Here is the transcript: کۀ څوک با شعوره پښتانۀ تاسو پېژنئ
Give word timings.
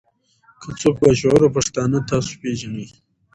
کۀ 0.61 0.69
څوک 0.79 0.95
با 1.01 1.09
شعوره 1.19 1.47
پښتانۀ 1.55 1.99
تاسو 2.09 2.31
پېژنئ 2.41 2.87